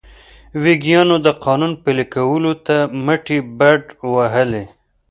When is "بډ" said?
3.57-3.83